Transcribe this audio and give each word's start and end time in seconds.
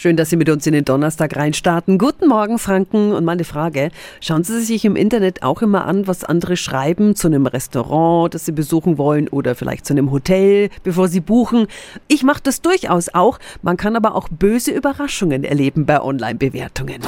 Schön, 0.00 0.16
dass 0.16 0.30
Sie 0.30 0.38
mit 0.38 0.48
uns 0.48 0.66
in 0.66 0.72
den 0.72 0.86
Donnerstag 0.86 1.36
reinstarten. 1.36 1.98
Guten 1.98 2.26
Morgen, 2.26 2.58
Franken. 2.58 3.12
Und 3.12 3.26
meine 3.26 3.44
Frage, 3.44 3.90
schauen 4.22 4.44
Sie 4.44 4.62
sich 4.62 4.86
im 4.86 4.96
Internet 4.96 5.42
auch 5.42 5.60
immer 5.60 5.84
an, 5.84 6.06
was 6.06 6.24
andere 6.24 6.56
schreiben 6.56 7.14
zu 7.14 7.26
einem 7.26 7.44
Restaurant, 7.44 8.32
das 8.32 8.46
Sie 8.46 8.52
besuchen 8.52 8.96
wollen 8.96 9.28
oder 9.28 9.54
vielleicht 9.54 9.84
zu 9.84 9.92
einem 9.92 10.10
Hotel, 10.10 10.70
bevor 10.84 11.08
Sie 11.08 11.20
buchen? 11.20 11.66
Ich 12.08 12.22
mache 12.22 12.40
das 12.42 12.62
durchaus 12.62 13.12
auch. 13.12 13.38
Man 13.60 13.76
kann 13.76 13.94
aber 13.94 14.14
auch 14.14 14.30
böse 14.30 14.70
Überraschungen 14.70 15.44
erleben 15.44 15.84
bei 15.84 16.00
Online-Bewertungen. 16.00 17.02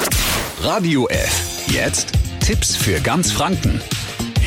Radio 0.61 1.07
F. 1.07 1.65
Jetzt 1.65 2.11
Tipps 2.41 2.75
für 2.75 2.99
ganz 2.99 3.31
Franken. 3.31 3.81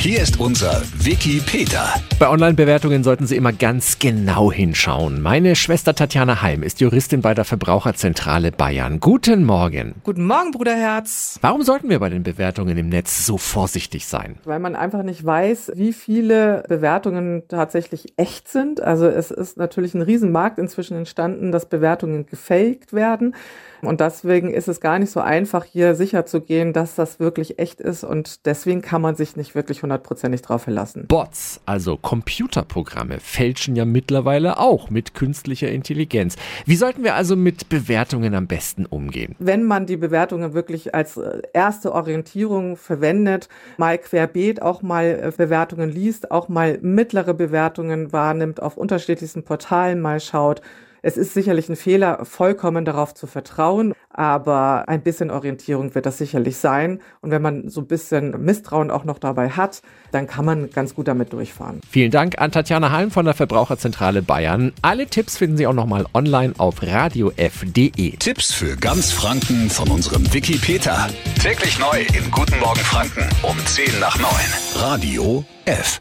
Hier 0.07 0.23
ist 0.23 0.39
unser 0.39 0.83
Wiki 0.99 1.43
Peter. 1.45 1.93
Bei 2.21 2.29
Online-Bewertungen 2.29 3.03
sollten 3.03 3.27
Sie 3.27 3.35
immer 3.35 3.53
ganz 3.53 3.99
genau 3.99 4.53
hinschauen. 4.53 5.21
Meine 5.21 5.57
Schwester 5.57 5.97
Tatjana 5.97 6.43
Heim 6.43 6.63
ist 6.63 6.81
Juristin 6.81 7.23
bei 7.23 7.35
der 7.35 7.45
Verbraucherzentrale 7.45 8.53
Bayern. 8.53 9.01
Guten 9.01 9.43
Morgen. 9.43 9.97
Guten 10.05 10.25
Morgen, 10.25 10.53
Bruderherz. 10.53 11.41
Warum 11.43 11.63
sollten 11.63 11.89
wir 11.89 11.99
bei 11.99 12.09
den 12.09 12.23
Bewertungen 12.23 12.79
im 12.79 12.89
Netz 12.89 13.27
so 13.27 13.37
vorsichtig 13.37 14.07
sein? 14.07 14.39
Weil 14.45 14.61
man 14.61 14.77
einfach 14.77 15.03
nicht 15.03 15.27
weiß, 15.27 15.73
wie 15.75 15.93
viele 15.93 16.63
Bewertungen 16.69 17.43
tatsächlich 17.49 18.13
echt 18.17 18.47
sind. 18.47 18.81
Also 18.81 19.09
es 19.09 19.33
ist 19.33 19.57
natürlich 19.57 19.95
ein 19.95 20.03
Riesenmarkt 20.03 20.61
inzwischen 20.61 20.97
entstanden, 20.97 21.51
dass 21.51 21.69
Bewertungen 21.69 22.27
gefaked 22.27 22.93
werden. 22.93 23.35
Und 23.83 24.01
deswegen 24.01 24.55
ist 24.55 24.69
es 24.69 24.81
gar 24.81 24.99
nicht 24.99 25.11
so 25.11 25.21
einfach, 25.21 25.65
hier 25.65 25.95
sicher 25.95 26.27
zu 26.27 26.41
gehen, 26.41 26.73
dass 26.73 26.95
das 26.95 27.21
wirklich 27.21 27.59
echt 27.59 27.81
ist. 27.81 28.05
Und 28.05 28.47
deswegen 28.47 28.83
kann 28.83 29.03
man 29.03 29.17
sich 29.17 29.37
nicht 29.37 29.55
wirklich 29.55 29.81
hundertprozentig 29.97 30.43
drauf 30.43 30.63
verlassen. 30.63 31.07
Bots, 31.07 31.61
also 31.67 31.97
Computerprogramme, 31.97 33.19
fälschen 33.21 33.77
ja 33.77 33.85
mittlerweile 33.85 34.59
auch 34.59 34.91
mit 34.91 35.15
künstlicher 35.15 35.69
Intelligenz. 35.69 36.37
Wie 36.65 36.77
sollten 36.77 37.03
wir 37.03 37.15
also 37.15 37.37
mit 37.37 37.69
Bewertungen 37.69 38.35
am 38.35 38.47
besten 38.47 38.87
umgehen? 38.87 39.35
Wenn 39.39 39.65
man 39.65 39.87
die 39.87 39.97
Bewertungen 39.97 40.55
wirklich 40.55 40.95
als 40.95 41.17
äh, 41.17 41.43
erste 41.53 41.93
Orientierung 41.93 42.77
verwendet, 42.77 43.49
mal 43.79 43.99
querbeet 43.99 44.63
auch 44.63 44.83
mal 44.83 45.05
äh, 45.05 45.33
Bewertungen 45.37 45.91
liest, 45.91 46.31
auch 46.31 46.49
mal 46.49 46.79
mittlere 46.83 47.35
Bewertungen 47.35 48.13
wahrnimmt, 48.13 48.63
auf 48.63 48.77
unterschiedlichsten 48.77 49.45
Portalen 49.45 50.01
mal 50.01 50.21
schaut, 50.21 50.61
es 51.07 51.17
ist 51.17 51.35
sicherlich 51.35 51.69
ein 51.69 51.77
Fehler, 51.77 52.25
vollkommen 52.25 52.85
darauf 52.85 53.15
zu 53.15 53.29
vertrauen, 53.29 53.95
aber 54.11 54.89
ein 54.89 55.03
bisschen 55.03 55.31
Orientierung 55.31 55.95
wird 55.95 56.05
das 56.05 56.19
sicherlich 56.19 56.57
sein. 56.57 57.01
Und 57.21 57.31
wenn 57.31 57.41
man 57.41 57.69
so 57.69 57.81
ein 57.81 57.87
bisschen 57.87 58.45
Misstrauen 58.45 58.91
auch 58.91 59.05
noch 59.05 59.21
dabei 59.21 59.51
hat, 59.51 59.83
dann 60.11 60.27
kann 60.27 60.45
man 60.45 60.69
ganz 60.71 60.97
gut 60.97 61.07
damit 61.07 61.33
durchfahren. 61.33 61.81
Vielen 61.89 62.11
Dank 62.11 62.41
an 62.41 62.51
Tatjana 62.51 62.91
Halm 62.91 63.13
von 63.13 63.25
der 63.25 63.35
Verbraucherzentrale 63.35 64.21
Bayern. 64.21 64.73
Alle 64.83 65.07
Tipps 65.07 65.37
finden 65.37 65.57
Sie 65.57 65.69
auch 65.69 65.75
nochmal 65.75 66.07
online 66.13 66.55
auf 66.59 66.83
radiof.de. 66.83 68.17
Tipps 68.17 68.53
für 68.53 68.77
ganz 68.77 69.13
Franken 69.13 69.71
von 69.71 69.89
unserem 69.89 70.35
Wiki 70.35 70.59
Peter. 70.59 71.07
Täglich 71.41 71.79
neu 71.79 72.01
in 72.19 72.29
Guten 72.33 72.59
Morgen 72.59 72.81
Franken 72.81 73.29
um 73.45 73.57
10 73.65 74.01
nach 74.01 74.19
9. 74.19 74.29
Radio 74.75 75.45
F. 75.67 76.01